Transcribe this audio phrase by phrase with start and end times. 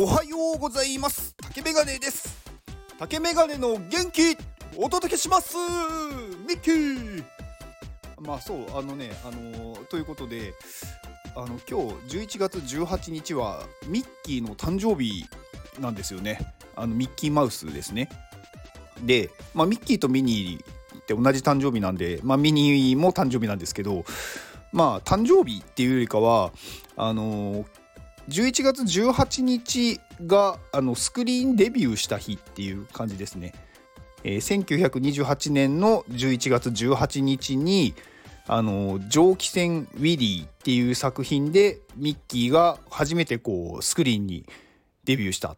[0.00, 1.34] おはようございます。
[1.42, 2.38] 竹メガネです。
[3.00, 4.38] 竹メガネの元気
[4.76, 5.56] お届けします。
[6.46, 7.24] ミッキー。
[8.20, 10.54] まあそうあのねあのーということで
[11.34, 15.26] あの今日11月18日はミッキーの誕生日
[15.80, 16.54] なんですよね。
[16.76, 18.08] あのミッキーマウスですね。
[19.02, 24.04] で、まあ、ミッキーとミニーって同じ誕生日なんで、まあ、ミニーも誕生日なんですけど
[24.72, 26.52] まあ誕生日っていうよりかは
[26.96, 27.66] あのー
[28.28, 33.54] 11月18日があのスクリーンデビューした日っていう感じですね。
[34.22, 37.94] えー1928年の11月18日に
[38.46, 44.44] あの蒸気船ウィリーっていう作品でミッキーが初めてこうスクリーンに
[45.04, 45.56] デビューしたっ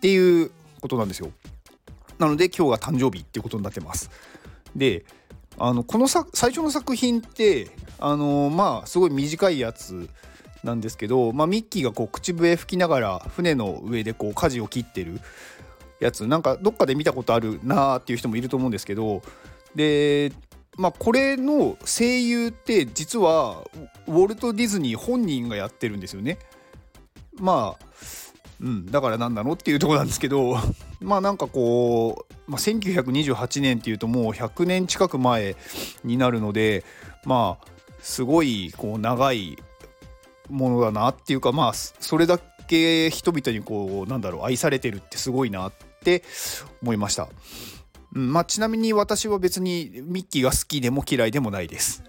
[0.00, 0.50] ていう
[0.80, 1.30] ことなんですよ。
[2.18, 4.10] なので今日が誕生日っていうことになってます。
[4.74, 5.04] で
[5.58, 7.70] あのこの最初の作品って
[8.00, 10.08] あのまあすごい短いやつ
[10.64, 15.20] なんですけど、まあ、ミッキーがこう口笛吹きながら船の上でこう舵を切ってる
[16.00, 19.22] やつなんかどっかで見たことあるなーっていう人もいると思うんですけど
[19.74, 20.32] で
[20.76, 23.62] まあこれの声優って実は
[24.06, 26.38] ウォルト・ディズニー本人がやってるんですよね。
[27.38, 27.84] まあ
[28.60, 30.56] うん、だから何なのっていうとこなんですけど
[31.00, 35.56] まあなんかこう、まあ、1928年っていうともう100年近く前
[36.04, 36.84] になるので
[37.24, 37.66] まあ
[38.00, 39.58] すごいこう長い
[40.48, 46.22] ものだなっていうかまあそれだけ人々にこうなんだろう愛されてるってすごいなって
[46.82, 47.28] 思いました、
[48.14, 52.04] うんまあ、ちなみに私は別にミッキーが好きでも嫌いでもないです、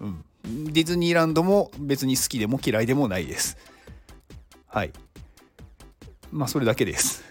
[0.00, 3.56] うん、ディズニーランドも別に好きでも嫌いでもないです。
[4.66, 4.92] はい。
[6.32, 7.24] まあそれだけです。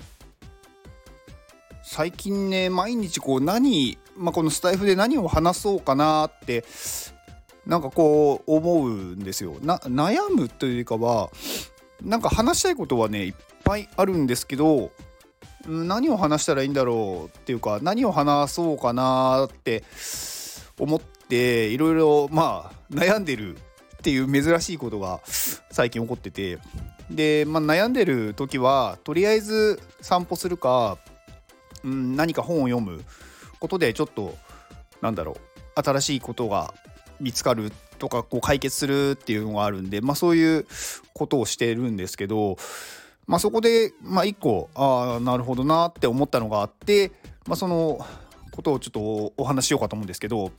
[1.83, 6.63] 最近ね毎日こう何、まあ、このスタイフで何を話そうかなって
[7.69, 9.53] なんかこう思うんですよ。
[9.61, 11.29] 悩むというよりかは
[12.03, 14.91] なんか話したいことはねいっぱいあるんですけど
[15.67, 19.83] 何を話したらいいんだろうっていうか何を話そうかなって
[20.79, 23.59] 思っていろいろまあ悩んでるっ
[24.01, 25.21] ていう珍しいことが
[25.69, 26.57] 最近起こってて
[27.11, 30.97] で、まあ、悩んでる時はとりあえず散歩するか、
[31.83, 33.03] うん、何か本を読む
[33.59, 34.35] ことでちょっと
[35.01, 35.37] なんだろ
[35.75, 36.73] う新しいことが
[37.19, 40.65] 見つかるとかこう解決するっていうのがあるんで、まあ、そういう
[41.13, 42.57] ことをしてるんですけど、
[43.27, 47.11] まあ、そこで、まあ、一個ああなるほどなって思ったのがあって、
[47.45, 47.99] まあ、その
[48.51, 50.51] ことをちょっとお話ししようかと思うんですけど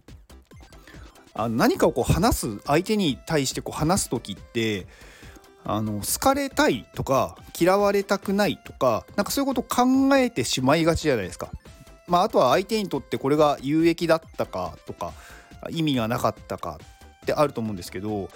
[1.34, 4.87] あ何かをこう話す相手に対してこう話す時って
[5.65, 11.50] あの好かれたいとか嫌われたくないとかなんかそういうことを考えてしまいがちじゃないですか。
[12.09, 15.12] まあ、あとは相手にとってこれが有益だったかとか
[15.71, 16.78] 意味がなかったか
[17.22, 18.28] ってあると思うんですけど、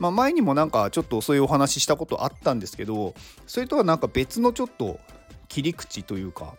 [0.00, 3.14] まあ、前にもなんかちょっとそういうお話ししたことあったんですけど
[3.46, 4.98] それとはなんか別のちょっと
[5.48, 6.54] 切り口というか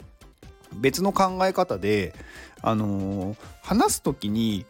[0.75, 2.15] 別の考え方で、
[2.61, 4.65] あのー話す時に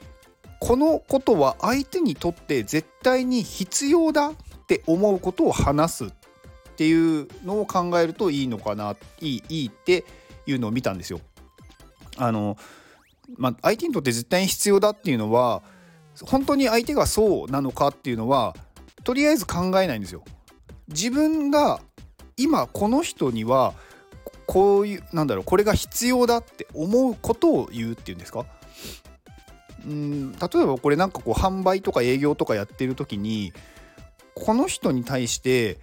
[0.59, 4.33] このことは相手にとって絶対に必要だっ
[4.67, 6.09] て思うことを話すっ
[6.77, 10.05] ていうのを考えるといいのかないいいいって
[10.45, 11.19] いうのを見たんですよ。
[12.17, 12.57] あの
[13.37, 15.63] まあ、相手にとって絶対に必要だっていうのは
[16.23, 18.55] 本当に相手がそうなのかっていうのは
[19.03, 20.23] とりあえず考えないんですよ。
[20.87, 21.79] 自分が
[22.37, 23.73] 今この人には
[24.45, 28.45] こういうなんだろうこれが必要だって思うことを言うっていうんですか？
[29.85, 33.53] うん例えばこれなんかこう販売とか営業とかやってる時に
[34.35, 35.79] この人に対して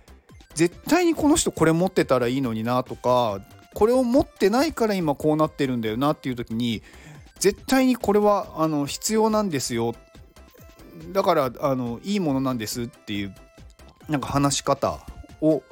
[0.55, 3.41] 絶対にこの人これ持ってたらいいのになとか
[3.75, 6.83] これを持ってないから今こうなってるんだよなっていう時に
[7.41, 9.95] 絶対にこれはあの必要なんですよ
[11.12, 13.34] だからあのいいものなんですっていう
[14.09, 15.01] なんか話し方
[15.41, 15.62] を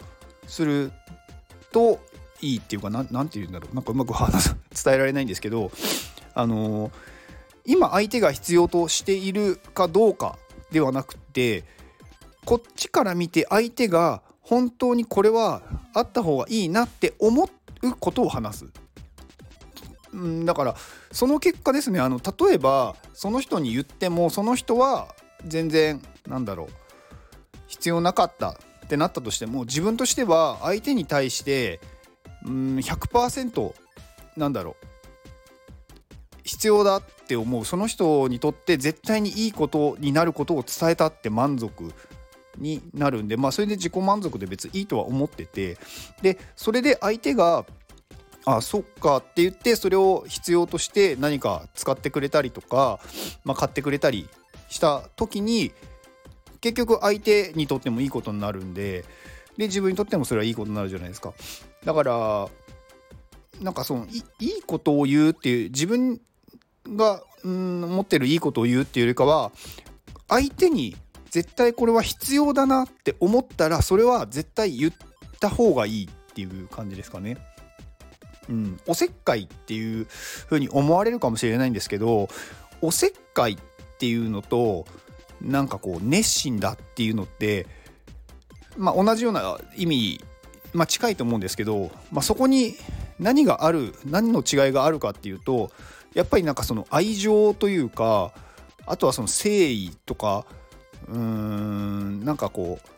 [0.47, 0.91] する
[1.71, 2.01] と
[2.41, 5.71] いいっていうかなんなんて言うんだろうなんかうまく伝えられないんですけど
[6.35, 6.91] あの
[7.67, 10.39] 今相手が必要としているかどうか
[10.71, 11.65] ではなくて
[12.47, 15.63] こっちから見て相手が本当にこれは
[15.93, 17.45] あった方がいいなって思
[17.83, 18.67] うことを話す。
[20.13, 20.75] うんだから
[21.13, 25.15] その結果ですねあの例えばその人に言ってもその人は
[25.47, 26.69] 全然なんだろう
[27.67, 28.57] 必要なかったっ
[28.89, 31.81] てなったとしても自分としては相手に対して
[32.45, 33.75] うん100%
[34.37, 34.87] なんだろう
[36.45, 37.65] 必要だって思う。
[37.67, 41.93] その人にとって絶対にいいことになることを伝えたって満足
[42.57, 45.77] になるんでまあそれで自己満足で別にいいとは思ってて
[46.23, 47.67] でそれで相手が
[48.45, 53.01] あそっかって言ってそれを必要として何か使ってくれたりとか、
[53.45, 54.29] まあ、買ってくれたり
[54.69, 55.73] した時に
[56.61, 59.05] 結局相手にとってもいいことになるんで
[59.57, 61.35] で自分にとってもそれはいいことになるじゃないですか
[61.85, 62.49] だから
[63.61, 66.21] なんかそのいいいことを言うっていう自分
[66.89, 69.53] がうん持ってるいいことを言うっていうよりかは
[70.29, 70.97] 相手に
[71.31, 74.93] 絶対これは必要だなって思ったらそれは絶対言っ
[75.41, 77.37] た方がいいっていう感じですかね。
[78.49, 80.07] うん、おせっかいっていう
[80.47, 82.29] 風に思われるかもしれないんですけど
[82.81, 83.57] おせっかいっ
[83.99, 84.87] ていうのと
[85.41, 87.67] なんかこう熱心だっていうのって
[88.77, 90.21] まあ同じような意味
[90.73, 92.75] まあ近いと思うんですけど、まあ、そこに
[93.19, 95.71] 何がある何の違いがあるかっていうと
[96.15, 98.33] やっぱりなんかその愛情というか
[98.87, 100.47] あとはその誠意とか
[101.09, 102.89] うーんなんかこう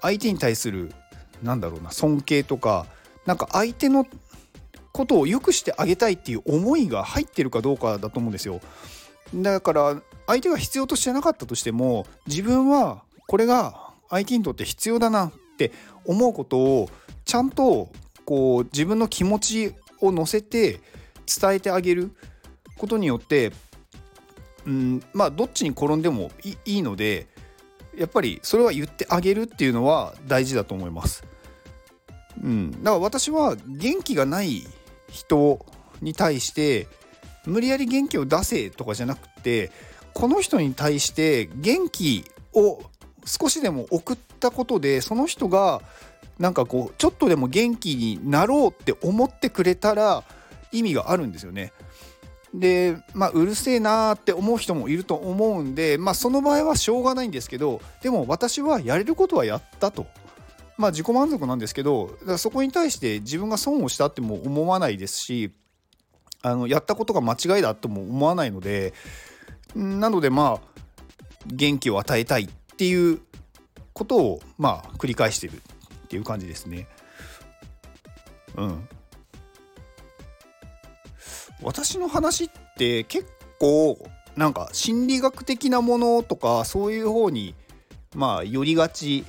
[0.00, 0.92] 相手に対する
[1.42, 2.86] なんだろうな尊敬とか
[3.26, 4.06] なんか相手の
[4.98, 8.60] ことを良くしてあげたいっていう思いが入ってるかどうかだと思うんですよ。
[9.32, 15.70] だから相手が必要としてなかったとしても自分はこれが相手にとって必要だなって
[16.04, 16.90] 思うことを
[17.24, 17.90] ちゃんと
[18.24, 20.80] こう自分の気持ちを乗せて
[21.40, 22.10] 伝えてあげる
[22.76, 23.52] ことによって
[24.66, 27.28] うんまあどっちに転んでもいいので
[27.96, 31.22] やっぱりそれは言ってあげるっていうのは大事だと思います。
[32.42, 34.64] うん、だから私は元気がない
[35.10, 35.64] 人
[36.00, 36.86] に対して
[37.46, 39.70] 無理やり元気を出せとかじゃなくて
[40.14, 42.24] この人に対して元気
[42.54, 42.80] を
[43.24, 45.82] 少しでも送ったことでその人が
[46.38, 50.24] なんかこうちょっとでも元気になろうって思ってくれたら
[50.72, 51.72] 意味があるんですよね。
[52.54, 60.06] でまあうるせえなーって思う人もいると思うんでまあその場合はしょうがないんですけどでも私はやれることはやったと。
[60.78, 65.52] まあ自己満足なんですけどそこに対して自分が損をしたっても思わないですし
[66.40, 68.94] あのやったことが間違いだとも思わないので
[69.74, 70.78] なのでまあ
[71.46, 73.20] 元気を与えたいっていう
[73.92, 76.86] ことをまあ繰り返してるっていう感じですね。
[78.56, 78.88] うん。
[81.62, 83.26] 私の話って結
[83.58, 83.98] 構
[84.36, 87.54] なんか心理学的なものとかそういう方に
[88.14, 89.24] まあ寄りがち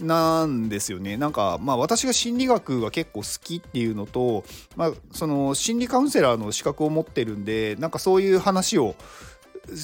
[0.00, 4.44] なんですよねなんかまあ私が心理学が結構好きっていうのと、
[4.76, 8.96] まあ、その心理カウンセラーの資格を持ってるんでなんかそういう話を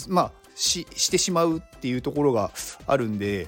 [0.08, 2.50] まあししてしまうっていうところが
[2.86, 3.46] あるんで、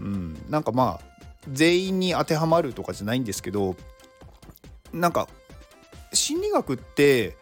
[0.00, 3.76] うん、なんかまあ全員に当てはまるとかじゃないんですけど
[4.92, 5.28] なんか
[6.12, 7.36] 心理学って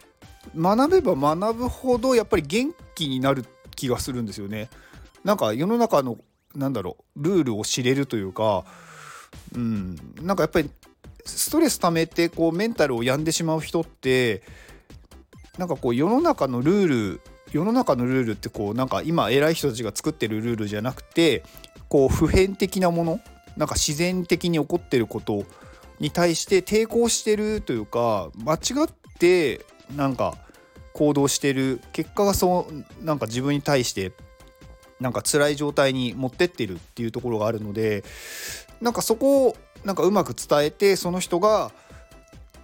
[0.57, 3.45] 学べば学ぶほどやっぱり元気になる
[3.77, 4.69] 気がするんですよね。
[5.25, 6.19] なんか世の中の
[6.55, 8.65] なんだろうルールを知れるというか、
[9.55, 10.71] うん、なんかやっぱり
[11.25, 14.43] ストレス溜めてこうメンタルを病んでしまう人って
[15.59, 17.21] なんかこう世の中のルール
[17.53, 21.45] 世の中のルールってこうなんか今偉い人たちが作ってるルールじゃなくて
[21.89, 23.21] こう普遍的なもの
[23.57, 25.45] なんか自然的に起こってること
[26.01, 29.61] に対して抵抗してるというか間違って
[29.95, 30.37] なんか
[30.95, 32.67] 行動してる結果がそ
[33.01, 34.13] うなんか自分に対して
[35.03, 38.05] なんか辛い状態に持ってってるっていうところがあるので
[38.81, 41.73] なんかそこをなんかうまく伝えてその人が、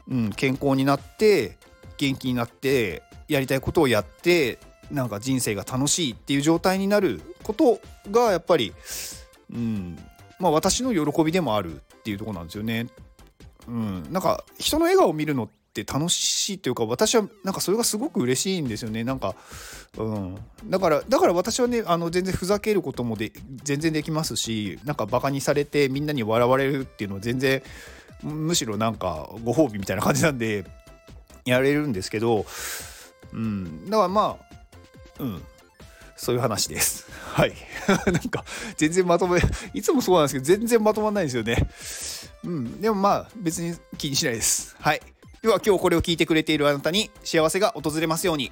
[0.08, 1.58] うん、健康になって
[1.96, 4.58] 元気になってやりたいことをやって
[4.90, 7.80] なんか人生が楽しいっていう状態になること
[8.10, 8.72] がやっぱり、
[9.52, 9.98] うん
[10.38, 12.86] まあ、私の喜びでもあるっていうとこなんですよね。
[13.66, 15.48] うん、なんか人の笑顔を見るのっ
[15.80, 19.34] って楽しいというか私はなんかそれがすごく嬉しいんですよねなんか、
[19.96, 23.32] うん、だからだから私はねあの全然ふざけることもで
[23.62, 27.62] 全然できますしなんかバカにされてみんなに笑われるっていうのは全然
[28.22, 30.64] むしろなんかご褒美みたいな感じなんで
[31.44, 32.44] やれるんですけど、
[33.32, 35.42] うん、だからまあうん
[36.18, 37.06] そういう話です。
[37.32, 37.54] はい。
[37.86, 38.44] なんか、
[38.76, 39.40] 全然まとめ、
[39.72, 41.70] いつもそうなんですけど、全然まとまんないんですよね。
[42.42, 42.80] うん。
[42.80, 44.74] でもまあ、別に気にしないです。
[44.80, 45.00] はい。
[45.42, 48.50] では今日これを聞いてくれているあなたに幸せが訪れますように。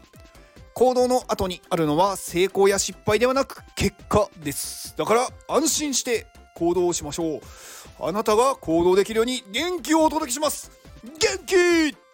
[0.74, 4.94] 行動の後にあるのは成功や失敗ではなく結果です。
[4.96, 7.40] だから安心して行動をしましょう。
[7.98, 10.70] あなたが行動できるように元気をお届けします。
[11.02, 12.05] 元気